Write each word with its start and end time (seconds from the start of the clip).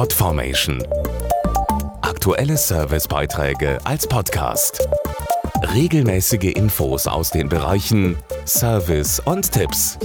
Podformation. 0.00 0.82
Aktuelle 2.00 2.56
Servicebeiträge 2.56 3.78
als 3.84 4.06
Podcast. 4.06 4.88
Regelmäßige 5.74 6.54
Infos 6.54 7.06
aus 7.06 7.28
den 7.28 7.50
Bereichen 7.50 8.16
Service 8.46 9.20
und 9.20 9.52
Tipps. 9.52 9.98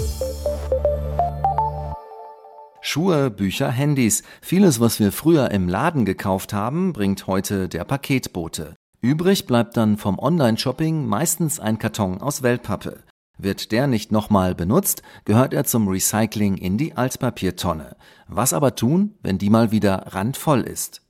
Schuhe, 2.82 3.32
Bücher, 3.32 3.72
Handys. 3.72 4.24
Vieles, 4.42 4.82
was 4.82 5.00
wir 5.00 5.14
früher 5.14 5.52
im 5.52 5.70
Laden 5.70 6.04
gekauft 6.04 6.52
haben, 6.52 6.92
bringt 6.92 7.28
heute 7.28 7.70
der 7.70 7.86
Paketbote. 7.86 8.76
Übrig 9.00 9.46
bleibt 9.46 9.78
dann 9.78 9.96
vom 9.96 10.20
Online-Shopping 10.20 11.06
meistens 11.06 11.62
ein 11.62 11.80
Karton 11.80 12.20
aus 12.20 12.44
Wellpappe. 12.44 13.05
Wird 13.38 13.72
der 13.72 13.88
nicht 13.88 14.12
nochmal 14.12 14.56
benutzt, 14.56 15.02
gehört 15.26 15.54
er 15.54 15.66
zum 15.66 15.88
Recycling 15.88 16.58
in 16.58 16.78
die 16.78 16.96
Altpapiertonne. 16.96 17.96
Was 18.28 18.54
aber 18.54 18.76
tun, 18.76 19.16
wenn 19.22 19.38
die 19.38 19.50
mal 19.50 19.72
wieder 19.72 20.06
randvoll 20.08 20.62
ist? 20.62 21.05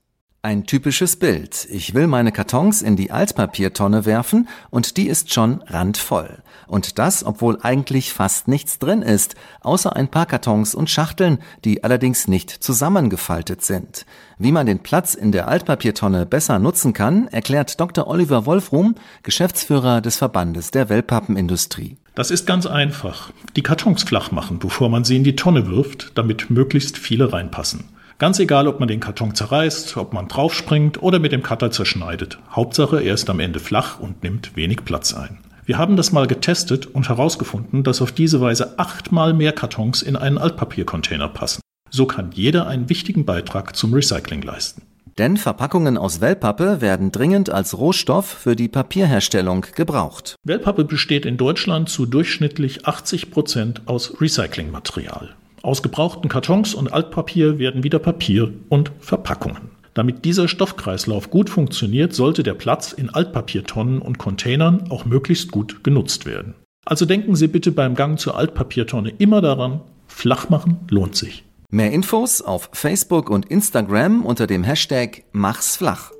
Ein 0.45 0.67
typisches 0.67 1.15
Bild. 1.15 1.67
Ich 1.71 1.95
will 1.95 2.05
meine 2.05 2.31
Kartons 2.31 2.83
in 2.83 2.95
die 2.95 3.09
Altpapiertonne 3.09 4.05
werfen 4.05 4.47
und 4.69 4.95
die 4.95 5.07
ist 5.07 5.33
schon 5.33 5.63
randvoll. 5.65 6.43
Und 6.67 6.99
das, 6.99 7.25
obwohl 7.25 7.57
eigentlich 7.63 8.13
fast 8.13 8.47
nichts 8.47 8.77
drin 8.77 9.01
ist, 9.01 9.33
außer 9.61 9.95
ein 9.95 10.07
paar 10.07 10.27
Kartons 10.27 10.75
und 10.75 10.87
Schachteln, 10.87 11.39
die 11.63 11.83
allerdings 11.83 12.27
nicht 12.27 12.51
zusammengefaltet 12.51 13.63
sind. 13.63 14.05
Wie 14.37 14.51
man 14.51 14.67
den 14.67 14.83
Platz 14.83 15.15
in 15.15 15.31
der 15.31 15.47
Altpapiertonne 15.47 16.27
besser 16.27 16.59
nutzen 16.59 16.93
kann, 16.93 17.27
erklärt 17.29 17.79
Dr. 17.79 18.05
Oliver 18.05 18.45
Wolfrum, 18.45 18.93
Geschäftsführer 19.23 19.99
des 19.99 20.17
Verbandes 20.17 20.69
der 20.69 20.89
Wellpappenindustrie. 20.89 21.97
Das 22.13 22.29
ist 22.29 22.45
ganz 22.45 22.67
einfach. 22.67 23.31
Die 23.55 23.63
Kartons 23.63 24.03
flach 24.03 24.29
machen, 24.29 24.59
bevor 24.59 24.89
man 24.89 25.05
sie 25.05 25.15
in 25.15 25.23
die 25.23 25.35
Tonne 25.35 25.65
wirft, 25.65 26.11
damit 26.13 26.51
möglichst 26.51 26.99
viele 26.99 27.33
reinpassen. 27.33 27.94
Ganz 28.17 28.39
egal, 28.39 28.69
ob 28.69 28.79
man 28.79 28.87
den 28.87 29.01
Karton 29.01 29.35
zerreißt, 29.35 29.97
ob 29.97 30.13
man 30.13 30.29
draufspringt 30.29 31.03
oder 31.03 31.19
mit 31.19 31.33
dem 31.33 31.43
Cutter 31.43 31.69
zerschneidet. 31.69 32.39
Hauptsache, 32.49 33.03
er 33.03 33.13
ist 33.13 33.29
am 33.29 33.41
Ende 33.41 33.59
flach 33.59 33.99
und 33.99 34.23
nimmt 34.23 34.55
wenig 34.55 34.85
Platz 34.85 35.13
ein. 35.13 35.39
Wir 35.65 35.77
haben 35.77 35.97
das 35.97 36.13
mal 36.13 36.25
getestet 36.25 36.85
und 36.85 37.09
herausgefunden, 37.09 37.83
dass 37.83 38.01
auf 38.01 38.13
diese 38.13 38.39
Weise 38.39 38.79
achtmal 38.79 39.33
mehr 39.33 39.51
Kartons 39.51 40.01
in 40.01 40.15
einen 40.15 40.37
Altpapiercontainer 40.37 41.27
passen. 41.27 41.59
So 41.89 42.05
kann 42.05 42.31
jeder 42.31 42.67
einen 42.67 42.87
wichtigen 42.87 43.25
Beitrag 43.25 43.75
zum 43.75 43.93
Recycling 43.93 44.43
leisten. 44.43 44.83
Denn 45.17 45.35
Verpackungen 45.35 45.97
aus 45.97 46.21
Wellpappe 46.21 46.79
werden 46.81 47.11
dringend 47.11 47.49
als 47.49 47.77
Rohstoff 47.77 48.25
für 48.25 48.55
die 48.55 48.67
Papierherstellung 48.67 49.65
gebraucht. 49.75 50.35
Wellpappe 50.43 50.85
besteht 50.85 51.25
in 51.25 51.35
Deutschland 51.35 51.89
zu 51.89 52.05
durchschnittlich 52.05 52.85
80 52.85 53.31
Prozent 53.31 53.81
aus 53.87 54.21
Recyclingmaterial. 54.21 55.35
Aus 55.65 55.81
gebrauchten 55.81 56.29
Kartons 56.29 56.75
und 56.75 56.93
Altpapier 56.93 57.57
werden 57.57 57.83
wieder 57.83 57.97
Papier 57.97 58.53
und 58.69 58.91
Verpackungen. 58.99 59.71
Damit 59.95 60.23
dieser 60.23 60.47
Stoffkreislauf 60.47 61.31
gut 61.31 61.49
funktioniert, 61.49 62.13
sollte 62.13 62.43
der 62.43 62.53
Platz 62.53 62.91
in 62.91 63.09
Altpapiertonnen 63.09 63.99
und 63.99 64.19
Containern 64.19 64.91
auch 64.91 65.05
möglichst 65.05 65.51
gut 65.51 65.83
genutzt 65.83 66.27
werden. 66.27 66.53
Also 66.85 67.05
denken 67.05 67.35
Sie 67.35 67.47
bitte 67.47 67.71
beim 67.71 67.95
Gang 67.95 68.19
zur 68.19 68.37
Altpapiertonne 68.37 69.11
immer 69.17 69.41
daran, 69.41 69.81
flach 70.05 70.49
machen 70.49 70.81
lohnt 70.91 71.15
sich. 71.15 71.43
Mehr 71.71 71.91
Infos 71.91 72.43
auf 72.43 72.69
Facebook 72.73 73.31
und 73.31 73.47
Instagram 73.47 74.23
unter 74.23 74.45
dem 74.45 74.63
Hashtag 74.63 75.23
Mach's 75.31 75.77
flach. 75.77 76.11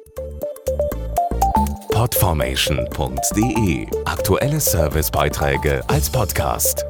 Podformation.de 1.92 3.86
Aktuelle 4.06 4.60
Servicebeiträge 4.60 5.84
als 5.88 6.10
Podcast. 6.10 6.84